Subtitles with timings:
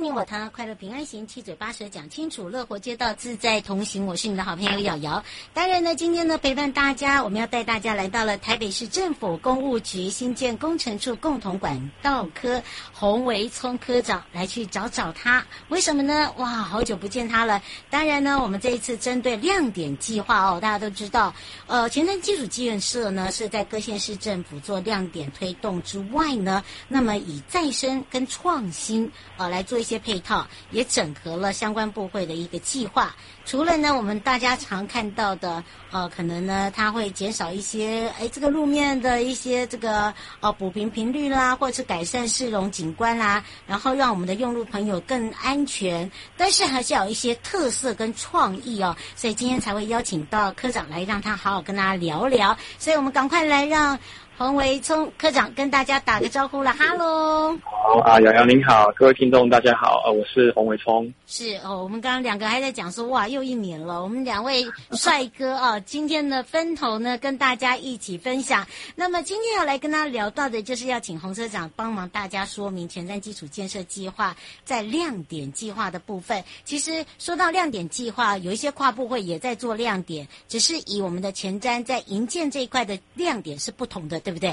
[0.00, 4.06] 你我他，快乐平安行，七嘴八舌讲清楚，乐活街道自在同行。
[4.06, 5.22] 我是你的好朋友瑶瑶。
[5.54, 12.60] 当然呢，今天呢陪伴大家，我们要带大家来到了台北市政府公务局新建工程处共同管道科
[12.92, 15.46] 洪维聪科长来去找找他。
[15.68, 16.32] 为什么呢？
[16.38, 17.62] 哇，好久不见他了。
[17.88, 21.34] 当然呢，我们这一次针对亮点计划哦，大家都知道，
[21.66, 29.58] 呃，前瞻基础建设呢是在各县市政府做亮点推动之外呢，那么以再生跟创新呃来。
[29.68, 33.16] 做一一些配套，也整合了相关部会的一个计划。
[33.46, 46.10] 除了呢，我们大家常看到的，呃，可能呢，它会减少一些，哎，这个路面的一些这个呃补平频率啦，或者是改善市容景观啦，然后让我们的用路朋友更安全。
[46.36, 52.54] 但是还是有一些特色跟创意哦，所以今天才会邀请到科长来，让他好好跟大家聊聊。
[52.78, 53.98] 所以我们赶快来让。
[54.38, 57.58] 洪维聪科长跟大家打个招呼了，哈喽！
[57.64, 61.12] 好啊，瑶瑶您好，各位听众大家好，呃，我是洪维聪。
[61.26, 68.64] 是哦，我们刚刚两个还在讲说，哇，又一年了，我们两位帅哥啊，今天的分头呢，跟大家一起分享。
[68.94, 76.44] 那么今天要来跟大家聊到的，就是要请洪科长帮忙大家说明前瞻基础建设计划在亮点计划的部分。
[76.64, 84.22] 其实说到亮点计划，有一些跨部会也在做亮点，只是以我们的前瞻在营建这一块的亮点是不同的。
[84.28, 84.50] 对不对？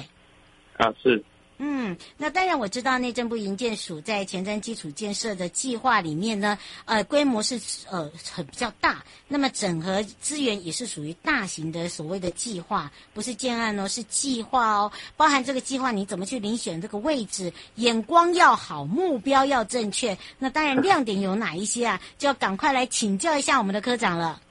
[0.78, 1.22] 啊，是。
[1.58, 7.59] 嗯，那当然我知道内政部营建署在前瞻基础建设的计划里面呢，呃，规模是
[7.91, 14.90] 呃很比较大，那么整合资源也是属于大型的所谓的计划，不是建案哦，是计划哦。
[15.18, 20.18] 包含这个计划你怎么去遴选这个位置，眼光要好，目标要正确。
[20.40, 22.00] 那当然亮点有哪一些啊？
[22.18, 24.41] 就要赶快来请教一下我们的科长了。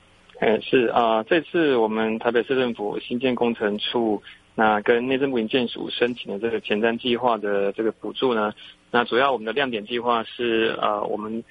[0.40, 4.22] 嗯，是啊，呃，这次我们台北市政府新建工程处。
[4.54, 8.52] 那跟内政部营建署申请的这个前瞻计划的这个补助呢，
[8.90, 11.42] 那主要我们的亮点计划是呃，我们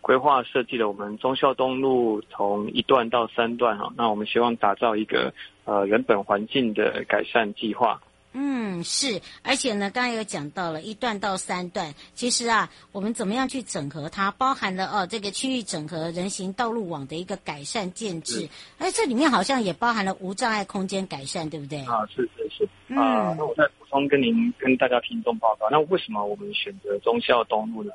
[0.00, 5.32] 规划设计了我们中孝东路从一段到三段哈，那我们希望打造一个
[5.64, 8.00] 呃原本环境的改善计划。
[8.40, 21.80] 嗯，是，而且呢，刚刚有讲到了一段到三段，其实啊，我们怎么样去整合它，包含了哦这个区域整合人行道路网的一个改善建制，哎，这里面好像也包含了无障碍空间改善，对不对？
[21.80, 27.90] 啊，是是是，啊、嗯，那我再补充跟您跟大家听众报告，那为什么我们选择忠孝东路呢？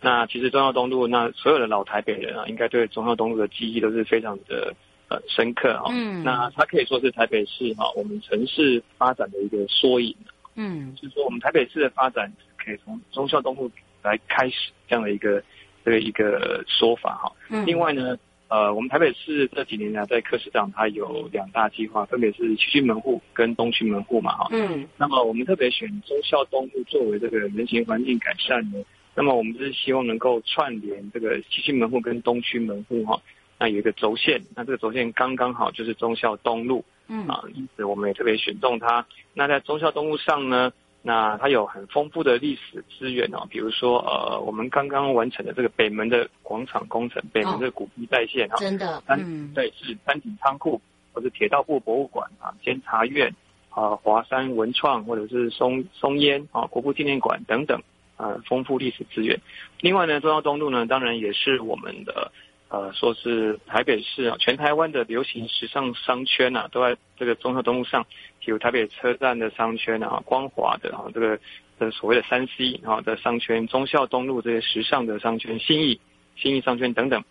[0.00, 4.74] 那其实忠孝东路，那所有的老台北人啊，应该对忠孝东路的记忆都是非常的。
[5.08, 10.16] 呃，深刻哈，嗯，那它可以说是台北市哈，我们城市发展的一个缩影，
[10.54, 13.70] 嗯，就是说我们台北市的发展可以从忠孝东路
[14.02, 15.42] 来开始这样的一个
[15.84, 17.32] 这个一个说法哈。
[17.50, 18.16] 嗯，另外呢，
[18.48, 24.48] 呃，我们台北市这几年呢，在柯市长它有两大计划，分别是西区门户跟东区门户嘛哈。
[24.52, 28.82] 嗯，那么我们特别选忠孝东路作为这个人行环境改善的，
[29.14, 33.20] 那么我们是希望能够串联这个西区门户跟东区门户哈。
[33.58, 39.06] 那有一个轴线，那这个轴线刚刚好就是忠孝东路，嗯啊，因此我们也特别选中它。
[39.32, 40.72] 那在忠孝东路上呢，
[41.02, 50.80] 那它有很丰富的历史资源哦，比如说呃，我们刚刚完成的这个北门的广场工程，北门的古迹再现哈，真的，嗯，对，是三井仓库
[51.12, 53.32] 或者铁道部博物馆啊，监察院
[53.70, 57.80] 啊，华山文创或者是松松烟啊，国父纪念馆等等
[58.16, 59.40] 啊，丰富历史资源。
[59.80, 62.32] 另外呢，中孝东路呢，当然也是我们的。
[62.74, 68.04] 呃，说是台北市啊，全台湾的流行时尚商圈啊，都在这个中孝东路上，
[68.40, 71.38] 比如台北车站的商圈啊，光华的啊，这个
[71.78, 76.00] 的所谓的三 C 啊的商圈，忠孝东路这些时尚的商圈，新义
[76.34, 77.22] 新义商圈等等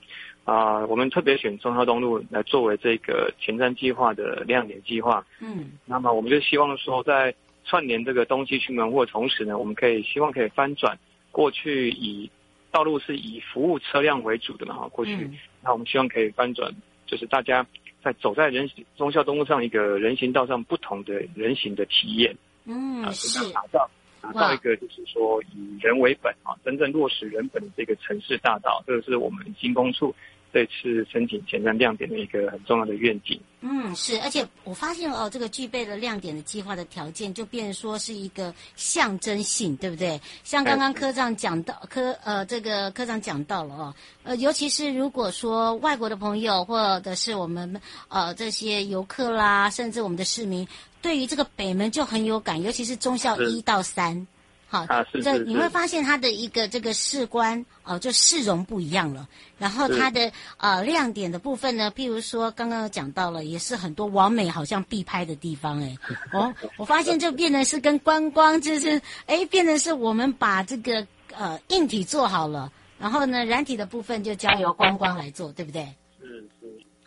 [0.45, 5.25] 啊，我们特别选忠孝东路来作为这个前瞻计划的亮点计划。
[5.41, 7.35] 嗯，那么我们就希望说，在
[7.65, 10.97] 串联这个东西区门户的同时呢，我们可以希望可以翻转
[11.31, 12.29] 过去以
[12.73, 16.73] 道路是以服务车辆为主的嘛，哈，过去，嗯、那我们希望可以翻转，
[17.05, 17.65] 就是大家
[18.03, 22.35] 在走在人行忠孝东路上一个人行道上不同的人行的体验，
[22.65, 23.87] 嗯，啊是打造
[24.19, 30.13] 打造一个就是说以人为本啊，真正落实人本的这个城市大道，这个是我们新工处。
[30.53, 33.41] 这次申请前瞻亮点的一个很重要的愿景。
[33.61, 40.21] 嗯，是，而且我发现哦，这个具备了亮点的计划的条件，就变成说是一个象征性，对不对？
[40.43, 50.67] 像刚刚科长讲到，科呃，这个科长讲到了哦，呃，尤其是如果说外国的朋友或者是我们呃这些游客啦，甚至我们的市民，
[51.01, 54.27] 对于这个北门就很有感，尤其是中校一到三。
[54.73, 59.27] 好，这你会发现它的一个这个视观哦、呃，就市容不一样了。
[59.59, 65.95] 然后它的呃亮点的部分呢，譬如说刚刚讲到了，也是很多完美好像必拍的地方哎。
[66.33, 71.05] 哦，我发现就变得是跟观光，就是哎，变得是我们把这个
[71.35, 75.87] 呃硬体做好了，然后呢软体的部分就交由观光来做，对不对？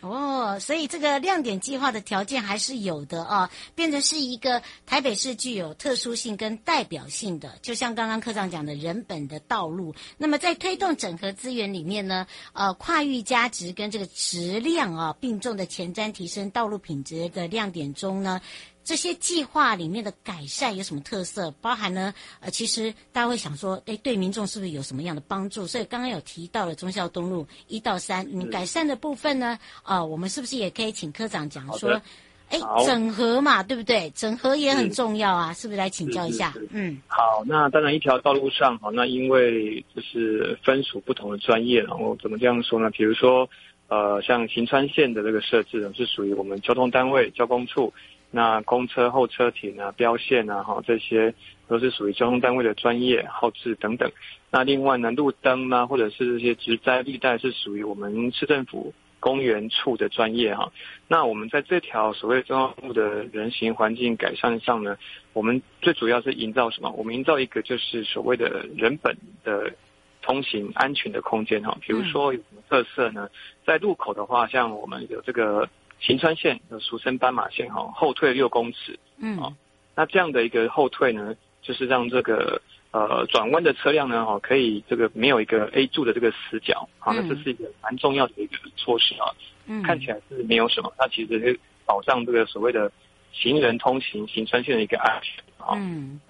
[0.03, 9.95] 哦，所以这个亮点计划的条件还是有的啊，变成是一个台北市具有特殊性跟代表性的，就像刚刚科长讲的人本的道路。
[10.19, 18.41] 那么在推动整合资源里面呢，呃，跨域价值跟这个质量啊并重的前瞻提升道路品质的亮点中呢。
[18.87, 21.51] 这些计划里面的改善有什么特色？
[21.61, 22.15] 包含呢？
[22.39, 25.67] 呃，其实大家会想说，哎，对民众是不是有什么样的帮助？
[25.67, 29.59] 所以刚刚有提到了忠孝东路一到三，你改善的部分呢？
[29.83, 32.01] 啊、呃，我们是不是也可以请科长讲说，
[32.49, 34.09] 哎，整合嘛，对不对？
[34.15, 36.55] 整合也很重要啊，是，是不是来请教一下？
[36.71, 42.89] 嗯，好，那当然一条道路上，好，那因为就是分属不同的专业，然后怎么这样说呢？
[42.91, 43.51] 比如说，
[43.89, 47.93] 呃，像行川线的这个设置呢，是属于我们交通单位交工处。
[48.31, 51.33] 那公车候车亭啊、标线啊，哈，这些
[51.69, 54.11] 都是属于交通单位的专业号志等等。
[54.51, 60.71] 那另外呢，路灯啊，或者是这些植栽绿带，是属于我们市政府公园处的专业哈。
[61.09, 64.99] 那我们在这条所谓中央路的人行环境改善上呢，
[65.33, 66.91] 我们最主要是营造什么？
[66.91, 69.73] 我们营造一个就是所谓的人本的
[70.21, 71.79] 通行安全的空间哈。
[71.81, 73.31] 比如说有什么特色呢？
[73.65, 75.69] 在路口的话，像我们有这个。
[76.01, 78.99] 行穿线，俗称斑马线哈，后退六公尺。
[79.19, 79.55] 嗯，
[79.95, 82.61] 那这样的一个后退呢，就是让这个
[82.91, 89.33] 呃转弯的车辆呢，哈，可以这个没有一个 A 柱的这个死角，好，那这是一个蛮重要的一个措施啊。
[89.67, 92.93] 嗯，看起来是没有什么，那其实是保障这个所谓的
[93.33, 95.75] 行人通行行穿线的一个安全啊。
[95.77, 96.21] 嗯，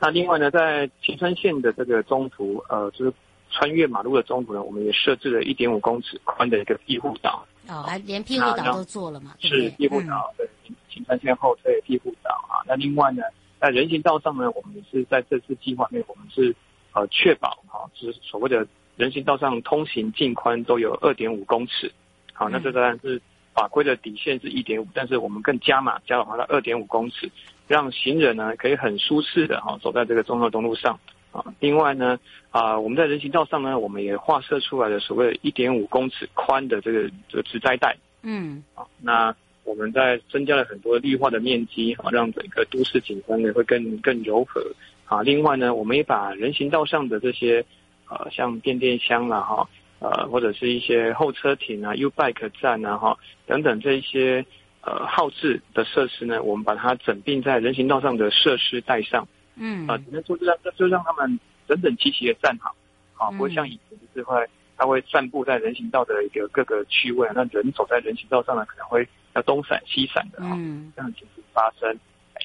[0.00, 3.12] 那另外呢，在行川线的这个中途，呃，就是
[3.50, 7.46] 穿越马路的中途呢，我们也设置了一点五公尺宽的一个庇护岛。
[7.68, 9.34] 哦，还连庇护岛都做了嘛？
[9.38, 10.48] 是庇护岛，对，
[10.88, 12.58] 行穿线后退庇护岛啊。
[12.66, 13.22] 那另外呢，
[13.60, 16.54] 在人行道上呢，我们是在这次计划内，我们是
[16.92, 18.66] 呃确保哈，就是所谓的
[18.96, 21.92] 人行道上通行净宽都有二点五公尺。
[22.32, 23.22] 好，那这当然是
[23.54, 27.30] 法规的底线是一点五，但是我们更加码，加码到二点五公尺，
[27.68, 30.98] 让行人呢可以很舒适的哈走在这个忠孝东路上。
[31.32, 32.20] 啊，另外呢，
[32.50, 37.96] 啊，我们在人行道上呢，我们也划设出来了所谓一点五公尺宽的这个这个植栽带。
[38.22, 39.34] 嗯，啊，那
[39.64, 44.62] 我们在增加了很多绿化的面积，啊，让整个都市景观呢会更更柔和。
[45.06, 47.64] 啊，另外呢，我们也把人行道上的这些，
[48.08, 49.68] 呃，像变电箱啦，哈，
[50.00, 54.44] 呃，或者是一些候车亭啊、U Bike 站啊，哈，等等这一些
[54.82, 59.26] 呃号志的设施呢，我们把它整并在人行道上的设施带上。
[59.56, 62.74] 嗯啊，只能说就让就让他们整整齐齐的站好，
[63.16, 70.56] 啊，不会像以前就是会，他会散布在人行道的一个各个区位，那人走在人行道上呢，可能会要东闪西闪的啊，
[70.96, 71.98] 这样情形发生。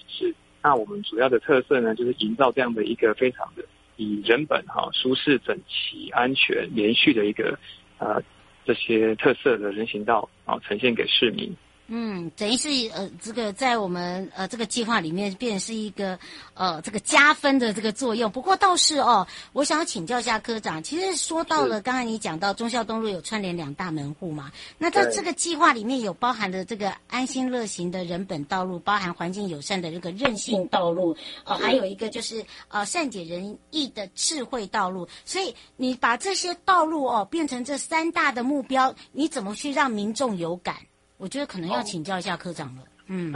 [0.08, 3.64] 是，那我们主要的特色呢，就是营造这样的一个非常的
[3.96, 7.58] 以人本哈、舒适、整齐、安全、连续的一个
[7.98, 8.22] 呃
[8.66, 11.56] 这些特色的人行道啊，呈现给市民。
[11.90, 16.20] 嗯，等于是呃，这个在我们呃这个计划里面，变成是一个
[16.54, 18.30] 呃这个加分的这个作用。
[18.30, 31.16] 不过倒是哦，我想要请教一下科长，其实说到了刚才你讲到忠孝东路有串联两大门户嘛，那在这个计划里面有包含的这个安心乐行的人本道路，包含环境友善的这个韧性道路，
[31.46, 35.08] 哦，还有一个就是呃善解人意的智慧道路。
[35.24, 40.76] 所以你把这些道路哦变成这三大的目标，你怎么去让民众有感？
[41.18, 42.84] 我觉得可能要请教一下科长了。
[43.08, 43.34] 嗯，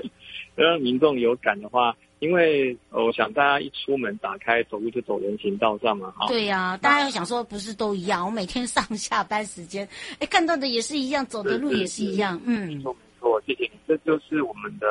[0.54, 6.26] 让民众有感的话，因为我想大家一出门打开走路就走人行道上嘛，哈。
[6.28, 8.24] 对呀、啊，大家要想说不是都一样？
[8.24, 9.88] 我每天上下班时间，
[10.20, 12.40] 哎，看到的也是一样，走的路也是一样。
[12.44, 13.72] 嗯，没错没错，谢谢你。
[13.86, 14.86] 这就是我们的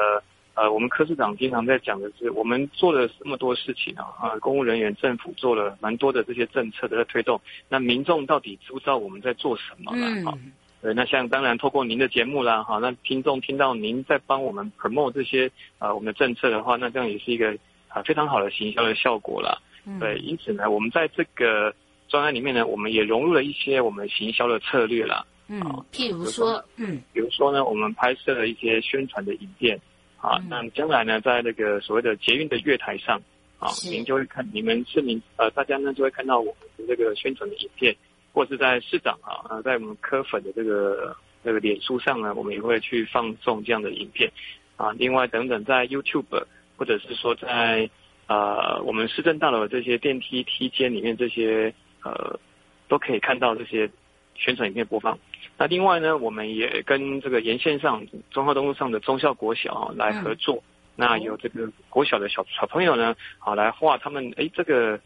[0.56, 7.40] 呃，我们科室长经常在讲的是，我们做了这么多事情啊，啊，公务人员、政府做了蛮多的这些政策的推动，
[7.70, 10.06] 那民众到底知不知道我们在做什么呢？
[10.34, 10.52] 嗯。
[10.82, 17.58] 对，那像当然透过您的节目啦，哈，那听众听到您在帮我们 promote 这些呃我们的政策的话，那这样也是一个
[17.88, 19.58] 啊非常好的行销的效果啦。
[19.86, 20.00] 嗯。
[20.00, 21.74] 对，因此呢，我们在这个
[22.08, 25.26] 专案里面呢，我们也融入了一些我们行销的策略啦。
[25.48, 29.80] 嗯，譬如说，嗯，比如说呢，我们拍摄了一些宣传的影片，
[30.18, 33.20] 啊，那将来呢，在那个所谓的捷运的月台上，
[33.58, 37.96] 啊，您就会看，你们市民呃大家呢就会看到我们的这个宣传的影片。
[38.38, 44.32] 或是在市长啊，在我们科粉的这个这个脸书上呢，我们也会去放送这样的影片
[44.76, 44.92] 啊。
[44.92, 46.46] 另外等等，在 YouTube
[46.78, 47.90] 或者是说在
[48.28, 52.40] 呃我们市政大楼的这些电梯梯间里面，这些呃
[52.88, 53.90] 都可以看到这些
[54.36, 55.18] 宣传影片播放。
[55.58, 60.64] 那另外呢，我们也跟这个沿线上中华东路上的中校国小啊来合作，
[60.96, 65.00] 那有这个国小的小小朋友呢，好来画他们哎这个。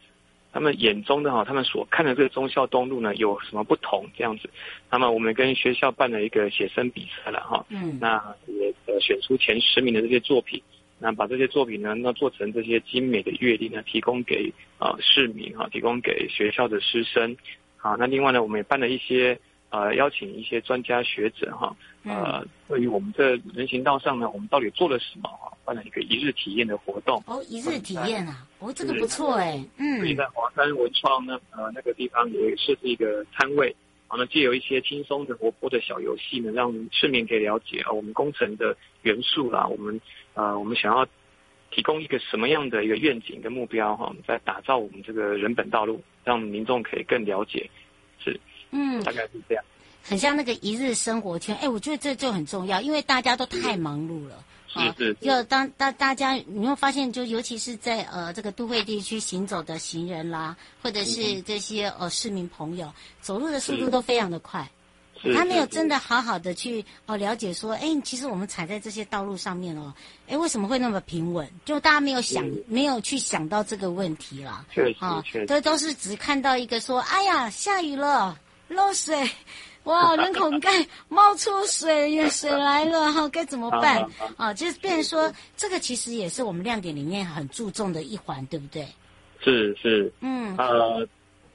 [0.52, 4.06] 他们眼中的哈，他们所看的这个忠孝东路呢，有什么不同？
[4.16, 4.50] 这样子，
[4.90, 10.62] 那么我们跟学校办了一个写生比赛了哈，嗯，那也呃选出前十名的这些作品，
[10.98, 17.36] 那把这些作品呢，那做成这些精美的月历呢，提供给呃市民哈，提供给学校的师生，
[17.76, 19.38] 好，那另外呢，我们也办了一些。
[19.72, 21.74] 呃，邀请一些专家学者哈，
[22.04, 25.50] 呃，对于我们这人行道上呢，我们到底做了什么哈？
[25.64, 27.22] 办了一个一日体验的活动。
[27.26, 29.96] 哦，一日体验啊，哦，这个不错哎，嗯。
[29.96, 33.74] 所以在华山文创呢，呃，那个地方也设置一个摊位，
[34.10, 39.98] 然后，借由一些轻松的、活泼的小游戏呢，让市民可以了解啊，我们工程的元素啦，我们
[40.34, 41.06] 呃，我们想要
[41.70, 44.14] 提供一个什么样的一个愿景跟目标哈？
[44.26, 47.70] 在打造我们这个人本道路，让民众可以更了解。
[48.72, 48.76] 是。
[48.78, 49.64] 嗯，大概是这样，
[50.02, 51.54] 很像那个一日生活圈。
[51.56, 54.42] 哎，我觉得这就很重要，因为大家都太忙碌了。
[54.66, 55.26] 是是，是，是。
[55.26, 64.68] 就当大大家，你会发现，就尤其是在呃这个都会地区行走的行人啦，或者是这些呃市民朋友，走路的速度都非常的快。
[65.36, 69.94] 他没有真的好好的去哦了解说，哎，其实我们踩在这些道路上面哦，
[70.26, 71.48] 哎，为什么会那么平稳？
[71.64, 74.64] 就大家没有想，没有去想到这个问题啦。
[74.72, 75.46] 确实，确实。
[75.46, 78.36] 都都是只看到一个说，哎呀，下雨了。
[78.72, 79.16] 漏水，
[79.84, 80.16] 哇！
[80.16, 80.70] 人孔盖
[81.08, 84.04] 冒出水，水来了哈，该怎么办？
[84.36, 88.86] 啊，就是变成说，这个其实也是我们亮点里面很注重的一环，对不对？
[89.40, 91.06] 是是，嗯，呃，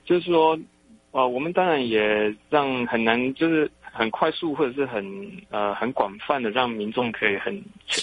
[0.06, 0.58] 就是说，
[1.12, 5.06] 呃，我们当然也让很难，就是很快速或者是很
[5.50, 7.54] 呃很广泛的让民众可以很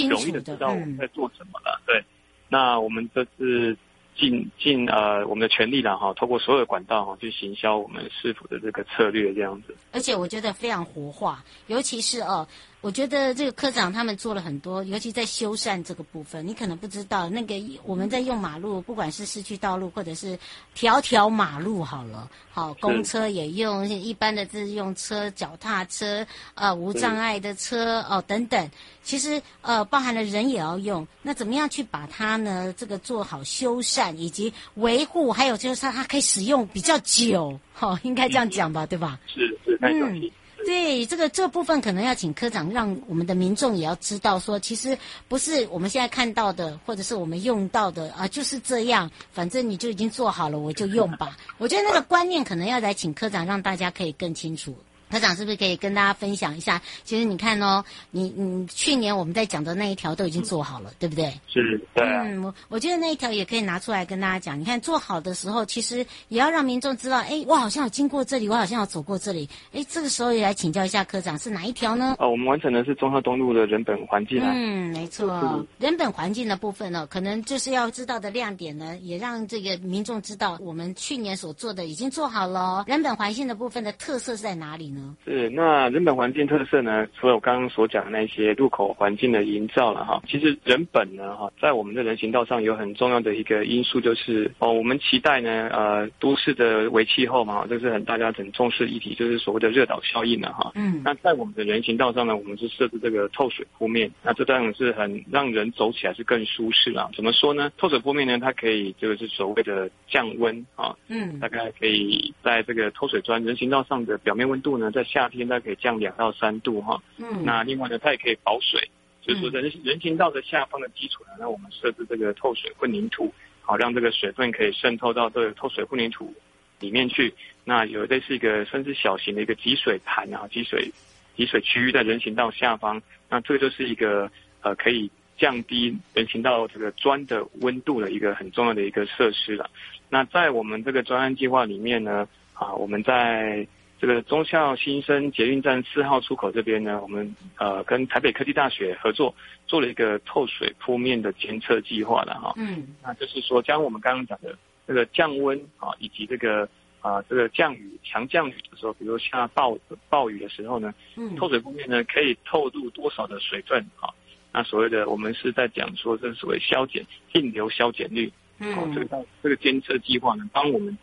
[0.09, 1.81] 容易的知道我们在做什么了。
[1.87, 2.03] 对，
[2.49, 3.77] 那我们这次。
[4.17, 9.77] 尽尽呃我们的全力了哈，通过所有的管道哈去行销我们市府的这个策略这样子。
[9.93, 12.47] 而且我觉得非常活化，尤其是呃。
[12.85, 20.39] 我觉得这个科长他们做了很多，尤其在修缮这个部分，你可能不知道，那个我们在用马路，不管是市区道路或者是
[20.75, 26.27] 条条马路，好了，好，公车也用，一般的自用车、脚踏车，
[26.57, 28.71] 呃，无障碍的车哦等等，
[29.03, 32.75] 其实呃包含了人也要用，那怎么样去把它呢？
[32.77, 39.19] 这个做好修缮以及维护，还有就是它它可以使用比较久，好，应该这样讲吧，对吧？
[39.27, 40.31] 是是，嗯。
[40.65, 44.97] 对，这个这部分可能要请科长，让我们的民众也要知道说，其实
[45.29, 49.11] 不是我们现在看到的，或者是我们用到的啊，就是这样。
[49.33, 51.37] 反正你就已经做好了，我就用吧。
[51.59, 54.75] 我觉得那个观念可能要来请科长，让大家可以更清楚。
[55.15, 56.83] 科长是不是可以跟大家分享一下？
[57.05, 61.33] 其实你看哦，你你去年我们在讲的那一条都已经做好了，嗯、对不对？
[61.47, 62.25] 是，对、啊。
[62.25, 64.59] 嗯，我我觉得那一条也可以拿出来跟大家讲。
[64.59, 69.49] 你看做好的时候，其实也要让民众知道，哎，我好像有经过这里，我好像有走过这里。
[69.73, 72.17] 哎，这个时候也来请教一下科长，是哪一条呢？
[72.19, 74.51] 哦，我们完成的是中和东路的人本环境啊。
[74.53, 82.85] 嗯，没错，人本环境的部分呢，可能就是要知道的亮点呢，也让这个民众知道，我们去年所做的已经做好了。
[82.89, 85.04] 人本环境的部分的特色是在哪里呢？
[85.05, 85.17] 呢？
[85.25, 87.07] 是，那人本环境特色呢？
[87.19, 100.73] 除了我刚刚所讲的那些入口环境的营造了哈，其实人本呢哈，在我们的人行道上有很重要的一个因素，就是哦，我们期待呢，呃，都市的为气候嘛，这是很大家很重视的议题，就是所谓的热岛效应了哈。
[100.75, 107.11] 嗯，那在我们的人行道上呢，我们是设置这个透水铺面，那这当然是很让人走起来是更舒适啊。
[107.15, 107.71] 怎么说呢？
[107.77, 117.03] 透水铺面呢，它可以这个是所谓的降温啊，嗯，大概可以在这个透水砖人行道上的表面温度呢，在夏天它可以降两到三度哈。
[117.19, 118.89] 嗯，那另外呢，它也可以保水，
[119.21, 126.33] 就是说人人行道的下方的基础呢，那我们设置这个透水混凝土，好让这个水分可以渗透到这个透水混凝土
[126.81, 127.35] 里面去。
[127.65, 130.93] 那有类似一个甚至小型的一个集水盘啊，集水
[131.37, 139.69] 集水区域在人行道下方，那这个就是一个呃可以降低人行道这个砖的温度的一个很重要的一个设施了。
[140.11, 143.67] 那在我们这个专案计划里面呢，啊，我们在
[144.05, 149.35] 这个中校新生捷运站四号出口这边呢，我们呃跟台北科技大学合作
[149.67, 152.53] 做了一个透水铺面的监测计划了哈。
[152.59, 154.55] 嗯，那就是说将我们刚刚讲的
[154.87, 156.69] 这个降温啊，以及这个
[157.01, 159.75] 啊这个降雨强降雨的时候，比如下暴
[160.11, 164.13] 暴雨的时候呢，嗯，透水铺面呢可以透入多少的水分啊？
[164.53, 168.31] 那所谓的我们是在讲说这是所谓消减径流消减率。
[168.59, 170.99] 嗯，这个这个监测计划呢，帮我们。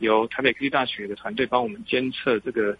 [0.00, 2.76] 由台北科技大学的团队帮我们监测这个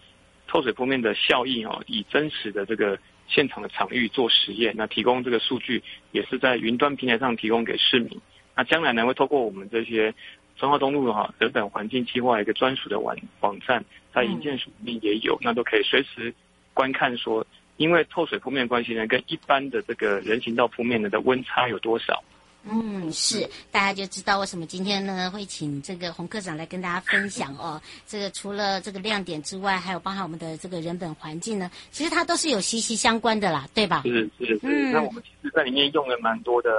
[0.48, 2.98] 透水铺面的效应哦，以真实的这个
[3.28, 8.20] 现场的场域做实验，那提供这个数据也是在云端平台上提供给市民。
[8.56, 10.12] 那将来呢，会透过我们这些
[10.56, 16.34] 中华东路哈等等环境计划一个专属的网网站，在营建署里面也有，那都可以随时
[16.74, 17.46] 观看说，
[17.76, 22.22] 因为透水铺面关系呢，跟一般的这个人行道铺面的的温差有多少。
[22.62, 27.81] 嗯，是，大家就知道为什么今天呢会请这个洪科长来跟大家分享哦。
[28.07, 34.02] 这个除了这个亮点之外，还有包含我们的这个人本环境呢，其实它都是有息息相关的啦，对吧？
[34.05, 34.61] 是是是。
[34.62, 36.71] 嗯，那我们其实在里面用了蛮多的，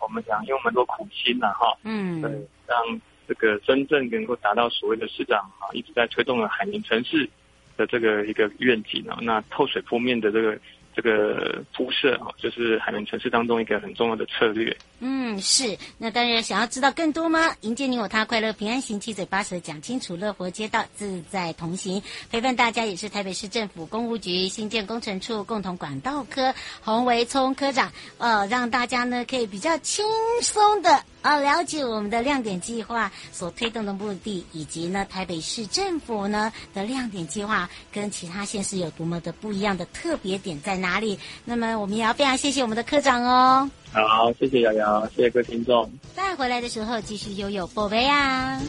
[0.00, 1.76] 我们讲用蛮多苦心了，哈。
[1.82, 2.22] 嗯。
[2.22, 2.30] 对，
[2.66, 7.28] 让这个真正能够达到所谓的市长啊一直在推动的海绵城市
[7.76, 10.56] 的这个一个愿景啊，那透水铺面的这个。
[10.94, 14.76] 这个铺设啊，就是海绵城市当中一个很重要的策略。
[15.00, 15.76] 嗯，是。
[15.98, 17.54] 那当然，想要知道更多吗？
[17.62, 30.04] 迎接你我他，快乐平安行，七嘴八舌讲清楚，乐活街道自在同行，陪伴大家也是台北市政府公务局新建工程处共同管道科洪维聪科长，呃，让大家呢可以比较轻
[30.42, 31.02] 松的。
[31.24, 41.18] 啊，了解我们的亮点计划所推动的目的，以及呢台北市政府呢的亮点计划跟其他县市有多么的不一样的特别点在哪里？
[41.46, 43.70] 那么我们也要非常谢谢我们的科长哦。
[43.90, 45.90] 好，谢谢瑶瑶，谢谢各位听众。
[46.14, 48.60] 再回来的时候继续拥有宝贝啊。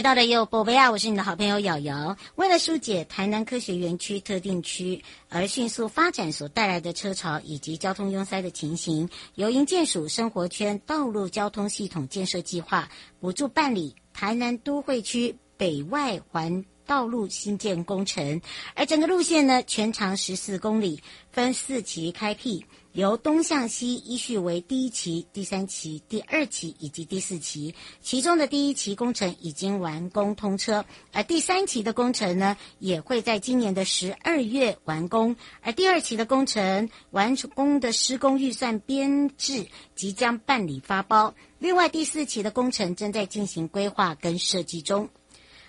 [0.00, 0.90] 回到了有宝贝啊！
[0.90, 2.16] 我是你的好朋友瑶瑶。
[2.36, 12.88] 为了疏解台南科学园区特定区而迅速发展所带来的车潮以及交通拥塞的情形，由营建署生活圈道路交通系统建设计划
[13.20, 18.40] 补助办理台南都会区北外环道路新建工程，
[18.74, 22.64] 而整个路线呢，全长十四公里，分四期开辟。
[22.92, 27.72] 由东向西依序为第一期、第三期、第二期以及第四期。
[28.00, 35.36] 其中的第一期工程已经完工通车，而第三期的工程呢，也会在今年的十二月完工。
[35.60, 41.32] 而第二期的工程完工的施工预算编制即将办理发包。
[41.60, 45.08] 另外，第四期的工程正在进行规划跟设计中。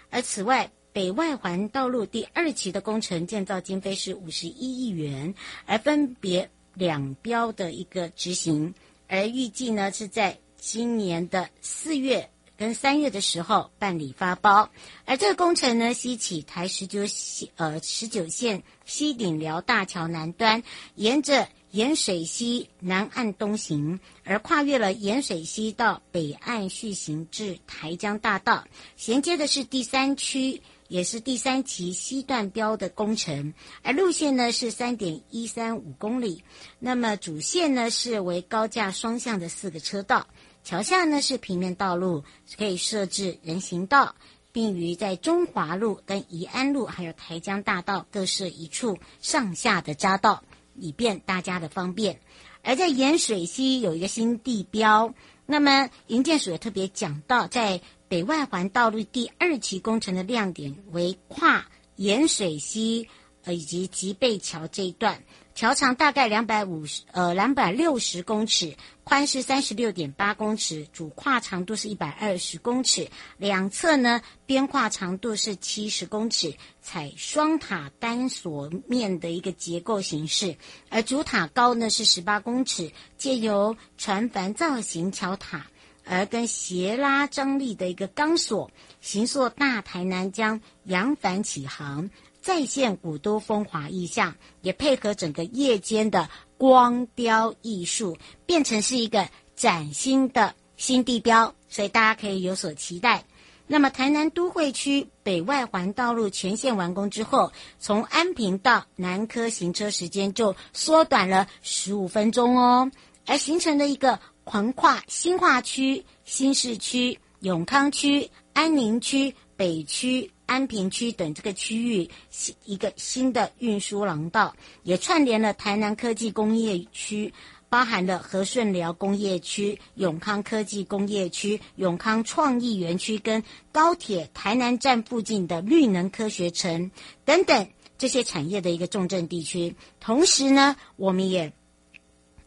[0.09, 5.35] 而此外，北外环道路第二期的工程建造经费是五十一亿元，
[5.67, 6.49] 而分别。
[6.73, 8.73] 两标的一个执行，
[9.07, 14.69] 而预计呢是在今年的四月跟三月的时候办理发包。
[15.05, 20.63] 而这个工程呢，西起台十九线呃十九线西顶寮大桥南端，
[20.95, 30.61] 沿着盐水溪南岸东行，而跨越了盐水溪到北岸续行至台江大道，衔接的是第三区。
[30.91, 36.43] 也是第三期西段标的工程，而路线呢是三点一三五公里。
[36.79, 40.27] 那么主线呢是为高架双向的四个车道，
[40.65, 42.25] 桥下呢是平面道路，
[42.57, 44.15] 可以设置人行道，
[44.51, 50.43] 并于在中华路跟宜安路还有台江大道各设一处上下的匝道，
[50.75, 52.19] 以便大家的方便。
[52.63, 55.13] 而在盐水溪有一个新地标，
[55.45, 57.79] 那么营建署也特别讲到在。
[58.11, 63.07] 北外环道路第二期工程的亮点为跨盐水溪
[63.45, 65.23] 呃以及吉贝桥这一段，
[65.55, 80.57] 桥长大概两百五十呃两百六十公尺，宽是三十六点八公尺，主跨长度是一百二十公尺，两侧呢边跨长度是七十公尺，采双塔单索面的一个结构形式，
[80.89, 85.70] 而主塔高呢是十八公尺，借由船帆造型桥塔。
[86.05, 92.09] 而跟斜拉张力的一个钢索，形塑大台南江扬帆起航，
[92.41, 103.23] 再现古都风华意象，也配合整个夜间的光雕艺术，变成是一个崭新的新地标，所以大家可以有所期待。
[103.67, 112.91] 那么，台南都会区北外环道路全线完工之后，从安平到南科行车时间就缩短了十五分钟哦，
[113.25, 114.19] 而形成的一个。
[114.51, 127.33] 横跨新化区、新市区、永康区、安宁区、北区、安平区等这个区域，新一个新的运输廊道，也串联了台南科技工业区，
[127.69, 136.91] 包含了和顺寮工业区、永康科技工业区、永康创意园区跟高铁台南站附近的绿能科学城
[137.23, 137.65] 等等
[137.97, 139.73] 这些产业的一个重镇地区。
[140.01, 141.53] 同时呢，我们也。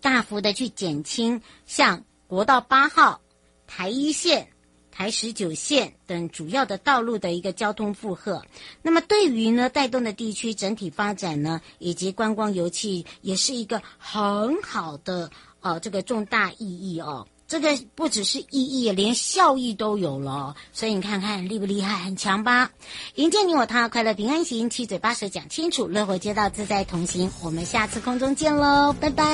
[0.04, 3.22] 大幅的去减轻像国道八号、
[3.66, 4.46] 台一线、
[4.90, 8.44] 台十九线等主要的道路的一个交通负荷。
[8.82, 17.26] 那么对于呢带动的地区整体发展呢，以及观光游憩，也是一个很好的呃这个重大意义哦。
[17.54, 22.72] 这个不只是意义，连效益都有了，所以你看看厉不厉害，很强吧？
[23.14, 27.30] 迎接你我他，快乐平安行，七嘴八舌讲清楚，乐活街道自在同行。
[27.44, 29.24] 我们下次空中见喽，拜拜。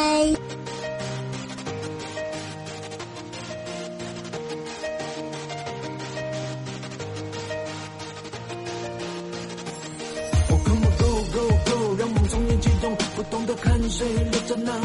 [10.50, 14.78] 我 come on go go go，让梦从眼启动，不懂得看谁留着那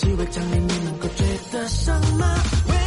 [0.00, 2.79] 机会降临，你能够追得上吗？